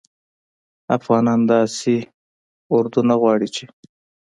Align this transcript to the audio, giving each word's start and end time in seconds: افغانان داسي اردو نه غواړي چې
افغانان 0.97 1.39
داسي 1.51 1.97
اردو 2.77 2.99
نه 3.09 3.15
غواړي 3.21 3.47
چې 3.55 3.65